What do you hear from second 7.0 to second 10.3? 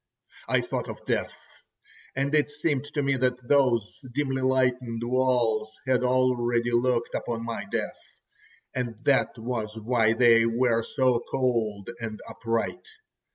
upon my death, and that was why